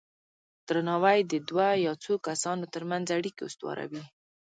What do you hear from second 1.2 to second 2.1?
د دوه یا